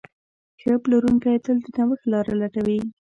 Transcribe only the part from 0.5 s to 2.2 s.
ښه پلورونکی تل د نوښت